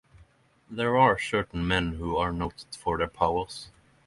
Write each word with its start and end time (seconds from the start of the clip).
There 0.67 0.97
are 0.97 1.19
certain 1.19 1.67
men 1.67 1.89
who 1.91 2.17
are 2.17 2.31
noted 2.33 2.75
for 2.75 2.97
their 2.97 3.07
powers. 3.07 3.69